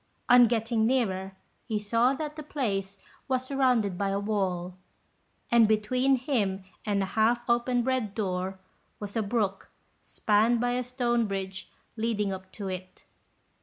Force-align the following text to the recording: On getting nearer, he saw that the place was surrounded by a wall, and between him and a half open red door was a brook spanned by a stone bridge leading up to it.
On 0.29 0.47
getting 0.47 0.87
nearer, 0.87 1.35
he 1.67 1.77
saw 1.77 2.15
that 2.15 2.35
the 2.35 2.41
place 2.41 2.97
was 3.27 3.45
surrounded 3.45 3.99
by 3.99 4.09
a 4.09 4.19
wall, 4.19 4.75
and 5.51 5.67
between 5.67 6.15
him 6.15 6.63
and 6.83 7.03
a 7.03 7.13
half 7.13 7.47
open 7.47 7.83
red 7.83 8.15
door 8.15 8.57
was 8.99 9.15
a 9.15 9.21
brook 9.21 9.69
spanned 10.01 10.59
by 10.59 10.71
a 10.71 10.83
stone 10.83 11.27
bridge 11.27 11.69
leading 11.97 12.33
up 12.33 12.51
to 12.53 12.67
it. 12.67 13.05